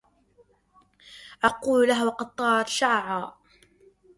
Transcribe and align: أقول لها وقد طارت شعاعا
أقول 1.43 1.87
لها 1.87 2.05
وقد 2.05 2.35
طارت 2.35 2.67
شعاعا 2.67 3.33